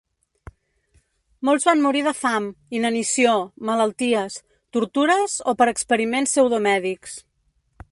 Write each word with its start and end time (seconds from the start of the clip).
Molts 1.49 1.67
van 1.69 1.83
morir 1.83 2.01
de 2.07 2.13
fam, 2.21 2.47
inanició, 2.79 3.35
malalties, 3.71 4.39
tortures 4.79 5.37
o 5.53 5.57
per 5.61 5.71
experiments 5.75 6.35
pseudomèdics. 6.35 7.17